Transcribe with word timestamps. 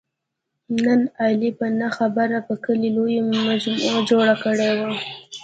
نن 0.83 1.01
علي 1.23 1.49
په 1.59 1.65
نه 1.79 1.87
خبره 1.97 2.37
په 2.47 2.53
کلي 2.65 2.89
لویه 2.97 3.21
مجمع 3.47 3.95
جوړه 4.09 4.35
کړې 4.43 4.69
وه. 4.77 4.91